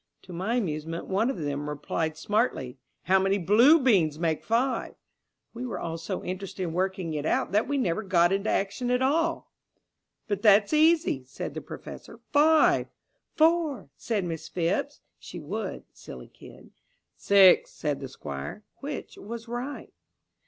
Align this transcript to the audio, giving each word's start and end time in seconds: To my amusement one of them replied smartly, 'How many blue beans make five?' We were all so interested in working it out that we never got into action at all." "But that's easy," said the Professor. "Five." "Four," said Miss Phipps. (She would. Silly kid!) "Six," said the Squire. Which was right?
To 0.23 0.33
my 0.33 0.55
amusement 0.55 1.05
one 1.05 1.29
of 1.29 1.37
them 1.37 1.69
replied 1.69 2.17
smartly, 2.17 2.79
'How 3.03 3.19
many 3.19 3.37
blue 3.37 3.79
beans 3.79 4.17
make 4.17 4.43
five?' 4.43 4.95
We 5.53 5.63
were 5.63 5.77
all 5.79 5.99
so 5.99 6.23
interested 6.23 6.63
in 6.63 6.73
working 6.73 7.13
it 7.13 7.23
out 7.23 7.51
that 7.51 7.67
we 7.67 7.77
never 7.77 8.01
got 8.01 8.31
into 8.31 8.49
action 8.49 8.89
at 8.89 9.03
all." 9.03 9.51
"But 10.27 10.41
that's 10.41 10.73
easy," 10.73 11.23
said 11.25 11.53
the 11.53 11.61
Professor. 11.61 12.19
"Five." 12.31 12.87
"Four," 13.35 13.91
said 13.95 14.23
Miss 14.25 14.47
Phipps. 14.47 15.01
(She 15.19 15.39
would. 15.39 15.83
Silly 15.93 16.29
kid!) 16.29 16.71
"Six," 17.15 17.69
said 17.69 17.99
the 17.99 18.09
Squire. 18.09 18.63
Which 18.79 19.19
was 19.19 19.47
right? 19.47 19.93